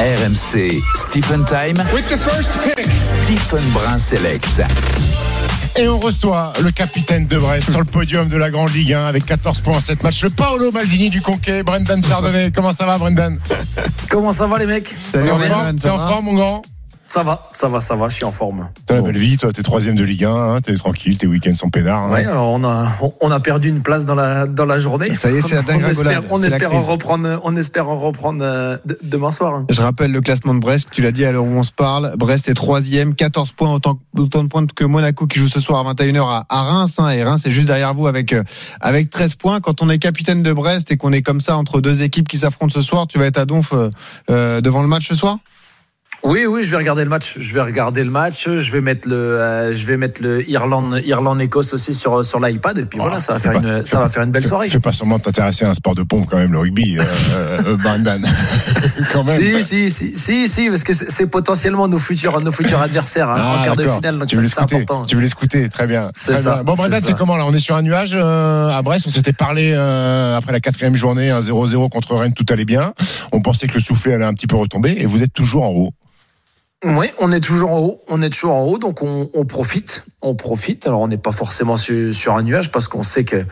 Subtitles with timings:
[0.00, 1.76] RMC Stephen Time.
[1.92, 2.84] With the first pick.
[2.96, 4.60] Stephen Brun Select.
[5.76, 9.06] Et on reçoit le capitaine de Brest sur le podium de la Grande Ligue 1
[9.06, 10.24] avec 14 points en 7 matchs.
[10.24, 12.50] Le Paolo Maldini du Conquet, Brendan Chardonnay.
[12.50, 13.38] Comment ça va, Brendan?
[14.10, 14.92] Comment ça va les mecs?
[15.14, 16.62] En Brendan, T'es en forme, mon grand?
[17.14, 18.68] Ça va, ça va, ça va, je suis en forme.
[18.86, 21.54] T'as la belle vie, toi, t'es troisième de Ligue 1, hein, t'es tranquille, tes week-ends
[21.54, 22.06] sont peinards.
[22.06, 22.12] hein.
[22.12, 25.14] Ouais, alors on a, on- on a perdu une place dans la, dans la journée.
[25.14, 28.00] Ça y est, c'est la on dégringolade, espère, on espère en reprendre, on espère en
[28.00, 29.62] reprendre euh, de- demain soir.
[29.70, 32.14] Je rappelle le classement de Brest, tu l'as dit à l'heure où on se parle.
[32.16, 35.86] Brest est troisième, 14 points, autant, autant de points que Monaco qui joue ce soir
[35.86, 36.96] à 21h à, à Reims.
[36.98, 38.42] hein, et Reims est juste derrière vous avec, euh,
[38.80, 39.60] avec 13 points.
[39.60, 42.38] Quand on est capitaine de Brest et qu'on est comme ça entre deux équipes qui
[42.38, 43.72] s'affrontent ce soir, tu vas être à Donf
[44.30, 45.36] euh, devant le match ce soir?
[46.24, 47.34] Oui, oui, je vais regarder le match.
[47.38, 48.48] Je vais regarder le match.
[48.48, 52.40] Je vais mettre le, euh, je vais mettre le Irlande, Irlande Écosse aussi sur sur
[52.40, 52.78] l'iPad.
[52.78, 54.70] Et puis voilà, ça va faire pas- une, ça va faire une belle soirée.
[54.70, 57.02] Fais pas seulement t'intéresser à un sport de pompe quand même, le rugby, euh,
[57.66, 58.26] euh, Brendan.
[59.12, 59.38] quand même.
[59.38, 63.36] Si, si, si, si, si, parce que c'est potentiellement nos futurs, nos futurs adversaires hein,
[63.38, 64.18] Ah, en quart de finale.
[64.18, 65.04] Donc tu veux les c'est important.
[65.04, 66.10] tu veux les scouter, très bien.
[66.14, 66.64] C'est Très ça, bien.
[66.64, 66.88] Bon, ça.
[67.02, 67.44] c'est comment là?
[67.44, 69.04] On est sur un nuage euh, à Brest?
[69.06, 72.94] On s'était parlé euh, après la quatrième journée, un 0-0 contre Rennes, tout allait bien.
[73.32, 75.68] On pensait que le soufflet allait un petit peu retomber, et vous êtes toujours en
[75.68, 75.90] haut.
[76.86, 80.04] Oui, on est toujours en haut, on est toujours en haut, donc on, on profite,
[80.20, 80.86] on profite.
[80.86, 83.44] Alors on n'est pas forcément sur, sur un nuage parce qu'on sait que,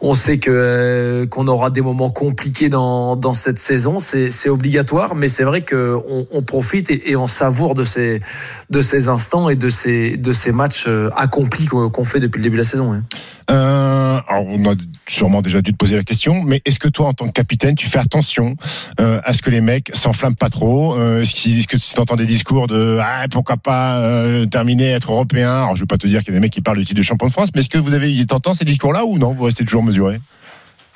[0.00, 4.48] on sait que euh, qu'on aura des moments compliqués dans, dans cette saison, c'est c'est
[4.48, 8.22] obligatoire, mais c'est vrai que on, on profite et, et on savoure de ces
[8.70, 12.44] de ces instants et de ces de ces matchs euh, accomplis qu'on fait depuis le
[12.44, 12.94] début de la saison.
[12.94, 13.02] hein.
[13.50, 14.74] Euh, alors on a
[15.08, 17.74] sûrement déjà dû te poser la question, mais est-ce que toi, en tant que capitaine,
[17.74, 18.56] tu fais attention
[19.00, 22.26] euh, à ce que les mecs s'enflamment pas trop euh, Est-ce que tu entends des
[22.26, 26.20] discours de ah, pourquoi pas euh, terminer, être européen Alors je veux pas te dire
[26.20, 27.70] qu'il y a des mecs qui parlent du titre de champion de France, mais est-ce
[27.70, 30.20] que vous avez t'entends ces discours-là ou non Vous restez toujours mesuré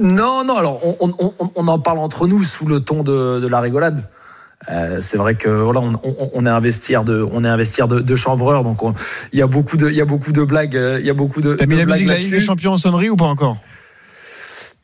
[0.00, 4.04] Non, non, alors on en parle entre nous sous le ton de, de la rigolade.
[4.70, 7.56] Euh, c'est vrai que voilà, on, on, on est un vestiaire de, on est un
[7.56, 8.92] vestiaire de, de chambreurs, donc on-
[9.32, 11.14] il y a beaucoup de, il y a beaucoup de blagues, euh, il y a
[11.14, 11.54] beaucoup de.
[11.54, 12.40] T'as mis de la blagues musique de la Ligue des.
[12.42, 13.56] Champions en sonnerie ou pas encore?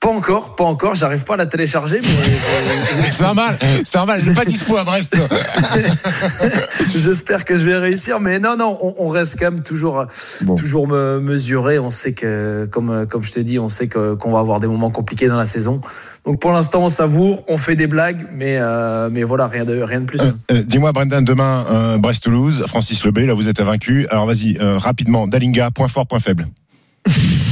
[0.07, 0.95] Pas encore, pas encore.
[0.95, 2.09] J'arrive pas à la télécharger, mais
[3.11, 4.21] C'est normal, c'est normal.
[4.21, 5.19] C'est pas dispo à Brest.
[6.95, 8.21] j'espère que je vais réussir.
[8.21, 10.07] Mais non, non, on, on reste quand même toujours,
[10.43, 10.55] Bon.
[10.55, 11.81] toujours me, mesuré.
[11.81, 14.69] On sait que, comme, comme je te dis, on sait que qu'on va avoir des
[14.69, 15.81] moments compliqués dans la saison.
[16.25, 19.83] Donc pour l'instant, on savoure, on fait des blagues, mais, euh, mais voilà, rien de,
[19.83, 20.21] rien de plus.
[20.21, 24.07] Euh, euh, Dis-moi, Brendan, demain, euh, Brest-Toulouse, Francis Lebé, là vous êtes vaincu.
[24.11, 26.47] Alors vas-y, euh, rapidement, Dalinga, point fort, point faible.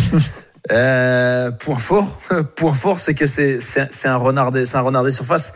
[0.73, 2.19] Euh, point fort,
[2.57, 5.53] point fort, c'est que c'est c'est un renard des c'est un renard des surfaces.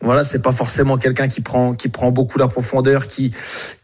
[0.00, 3.32] Voilà, c'est pas forcément quelqu'un qui prend qui prend beaucoup la profondeur, qui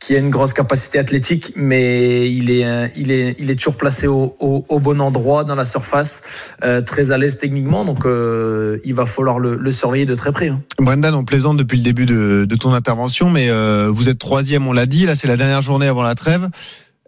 [0.01, 3.77] qui a une grosse capacité athlétique, mais il est euh, il est il est toujours
[3.77, 8.05] placé au, au, au bon endroit dans la surface, euh, très à l'aise techniquement, donc
[8.05, 10.49] euh, il va falloir le, le surveiller de très près.
[10.49, 10.61] hein.
[10.79, 14.67] Brendan, on plaisante depuis le début de, de ton intervention, mais euh, vous êtes troisième,
[14.67, 15.07] on l'a dit.
[15.07, 16.49] Là, c'est la dernière journée avant la trêve.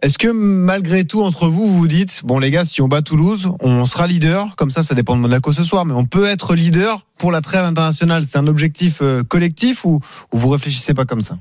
[0.03, 3.01] Est-ce que malgré tout, entre vous, vous vous dites, bon les gars, si on bat
[3.01, 6.25] Toulouse, on sera leader, comme ça, ça dépend de Monaco ce soir, mais on peut
[6.25, 8.25] être leader pour la trêve internationale.
[8.27, 9.99] C'est un objectif euh, collectif ou,
[10.31, 11.39] ou vous réfléchissez pas comme ça?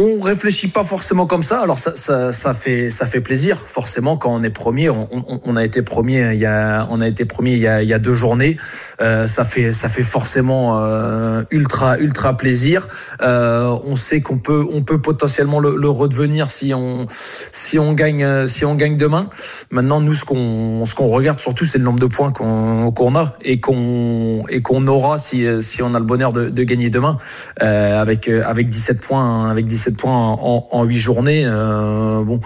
[0.00, 1.60] On réfléchit pas forcément comme ça.
[1.60, 4.88] Alors ça, ça, ça fait ça fait plaisir forcément quand on est premier.
[4.90, 7.66] On, on, on a été premier il y a on a été premier il y
[7.66, 8.58] a, il y a deux journées.
[9.00, 12.86] Euh, ça fait ça fait forcément euh, ultra ultra plaisir.
[13.22, 17.92] Euh, on sait qu'on peut on peut potentiellement le, le redevenir si on si on
[17.92, 19.28] gagne si on gagne demain.
[19.72, 23.16] Maintenant nous ce qu'on ce qu'on regarde surtout c'est le nombre de points qu'on qu'on
[23.16, 26.88] a et qu'on et qu'on aura si si on a le bonheur de, de gagner
[26.88, 27.18] demain
[27.64, 32.40] euh, avec avec 17 points avec 17 points en, en 8 journées euh, bon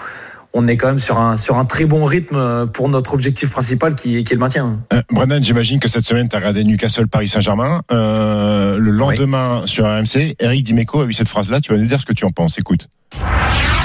[0.55, 3.95] on est quand même sur un sur un très bon rythme pour notre objectif principal
[3.95, 4.81] qui, est- qui est le maintien.
[4.93, 7.81] Euh, Brendan, j'imagine que cette semaine, tu as regardé Newcastle Paris Saint-Germain.
[7.91, 11.63] Euh, le lendemain, sur RMC, Eric Dimeco a eu cette phrase-là.
[11.63, 12.59] Tu vas nous dire ce que tu en penses.
[12.59, 12.89] Écoute.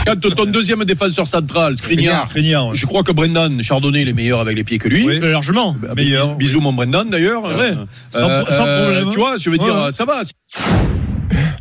[0.05, 2.75] Quand ton deuxième défenseur central, Skriniar, Skriniar, ouais.
[2.75, 5.05] je crois que Brendan Chardonnay il est meilleur avec les pieds que lui.
[5.05, 5.73] Oui, largement.
[5.81, 6.35] Bah, meilleur.
[6.35, 7.43] bis- Bisous mon Brendan d'ailleurs.
[7.43, 7.51] Ouais.
[7.71, 7.75] Euh,
[8.11, 9.09] Sans- euh, sans problème.
[9.11, 9.91] Tu vois, je veux dire, Ouais.
[9.93, 10.19] ça va.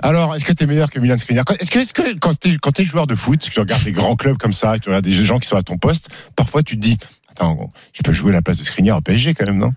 [0.02, 2.82] Alors, est-ce que tu es meilleur que Milan Skriniar Est-ce que, est-ce que quand tu
[2.82, 5.38] es, joueur de foot, tu regardes des grands clubs comme ça, tu regardes des gens
[5.38, 6.98] qui sont à ton poste, parfois tu te dis,
[7.31, 9.72] attends, je peux jouer à la place de Skriniar au PSG quand même, non?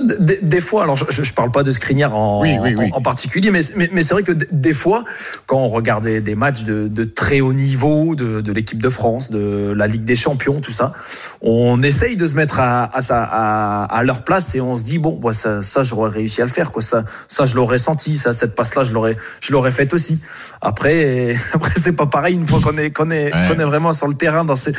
[0.00, 2.90] Des, des fois, alors je, je parle pas de Skriniar en, Oui, oui, oui.
[2.92, 5.04] en, en particulier, mais, mais, mais c'est vrai que des fois,
[5.46, 9.30] quand on regardait des matchs de, de très haut niveau de, de l'équipe de France,
[9.30, 10.92] de la Ligue des Champions, tout ça,
[11.40, 14.84] on essaye de se mettre à, à, sa, à, à leur place et on se
[14.84, 16.82] dit bon, bah, ça, ça j'aurais réussi à le faire, quoi.
[16.82, 20.18] Ça, ça je l'aurais senti, ça, cette passe-là, je l'aurais, je l'aurais faite aussi.
[20.60, 23.48] Après, après c'est pas pareil une fois qu'on est, qu'on est, Ouais.
[23.48, 24.72] qu'on est vraiment sur le terrain dans ces,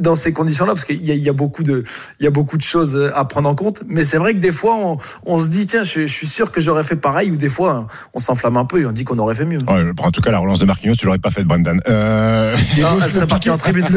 [0.00, 1.84] dans ces conditions-là, parce qu'il y a, il y a beaucoup de,
[2.18, 3.82] il y a beaucoup de choses à prendre en compte.
[3.86, 4.96] Mais c'est vrai que des fois, on,
[5.26, 7.86] on se dit, tiens, je, je suis sûr que j'aurais fait pareil, ou des fois,
[8.14, 9.58] on s'enflamme un peu et on dit qu'on aurait fait mieux.
[9.68, 11.80] Ouais, en tout cas, la relance de Marquinhos, tu l'aurais pas fait de Brendan.
[11.88, 13.86] Euh, Non, elle serait partie en tribune.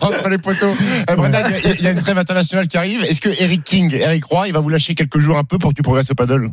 [0.00, 0.74] Entre les poteaux.
[1.10, 3.02] Euh, Brendan, il y a- il y, a une trêve internationale qui arrive.
[3.04, 5.70] Est-ce que Eric King, Eric Roy, il va vous lâcher quelques jours un peu pour
[5.70, 6.50] que tu progresses au paddle?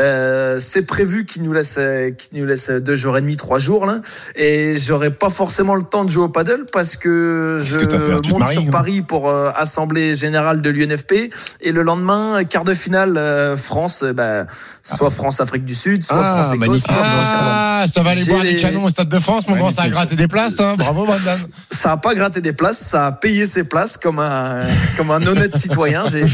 [0.00, 1.78] Euh, c'est prévu qu'il nous laisse
[2.18, 4.00] qu'il nous laisse deux jours et demi, trois jours là,
[4.36, 8.48] et j'aurai pas forcément le temps de jouer au paddle parce que je que monte
[8.48, 13.16] sur hein Paris pour euh, assemblée générale de l'UNFP et le lendemain quart de finale
[13.16, 14.46] euh, France, euh, bah,
[14.82, 16.98] soit France Afrique du Sud, soit Ah, France Écosse, France
[17.30, 17.48] Irlande.
[17.50, 19.82] Ah, ça va aller boire les les- canons au Stade de France, mon grand, ça
[19.82, 19.94] a Magnifique.
[19.94, 20.60] gratté des places.
[20.60, 20.76] Hein.
[20.78, 21.38] Bravo, Brendan.
[21.78, 24.62] Ça a pas gratté des places, ça a payé ses places comme un
[24.96, 26.02] comme un honnête citoyen.
[26.10, 26.24] J'ai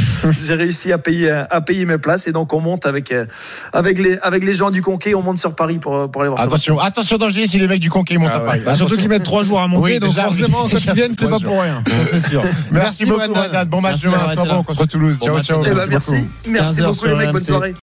[0.42, 3.26] j'ai réussi à payer à payer mes places et donc on monte avec euh,
[3.74, 6.40] avec les avec les gens du Conquet, on monte sur Paris pour pour aller voir
[6.40, 6.46] ça.
[6.46, 8.40] Attention, attention danger si les mecs du Conquet montent Ah à.
[8.40, 8.62] Paris.
[8.64, 11.14] Bah, surtout qu'ils mettent trois jours à monter, Oui, donc déjà, forcément, quand ils viennent,
[11.18, 11.84] c'est pas pour rien.
[12.10, 12.42] C'est sûr.
[12.70, 13.68] Merci, beaucoup, Brendan.
[13.68, 14.54] Bon match Merci demain, là.
[14.54, 15.18] bon contre Toulouse.
[15.18, 15.62] Bon ciao, ciao.
[15.66, 17.72] Eh ben, merci, merci 15 heures beaucoup les mecs, bonne soirée.